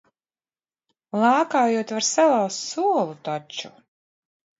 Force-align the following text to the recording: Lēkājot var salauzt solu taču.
Lēkājot 1.23 1.93
var 1.97 2.07
salauzt 2.07 2.63
solu 2.71 3.13
taču. 3.29 3.71